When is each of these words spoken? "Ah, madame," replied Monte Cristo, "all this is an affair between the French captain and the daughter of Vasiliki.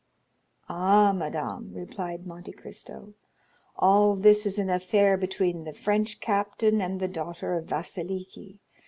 "Ah, 0.67 1.13
madame," 1.13 1.71
replied 1.75 2.25
Monte 2.25 2.53
Cristo, 2.53 3.13
"all 3.75 4.15
this 4.15 4.47
is 4.47 4.57
an 4.57 4.67
affair 4.67 5.15
between 5.15 5.63
the 5.63 5.73
French 5.75 6.19
captain 6.19 6.81
and 6.81 6.99
the 6.99 7.07
daughter 7.07 7.53
of 7.53 7.65
Vasiliki. 7.65 8.57